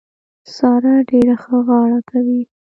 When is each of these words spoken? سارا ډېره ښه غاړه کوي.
سارا 0.55 0.95
ډېره 1.09 1.35
ښه 1.43 1.57
غاړه 1.67 1.99
کوي. 2.09 2.41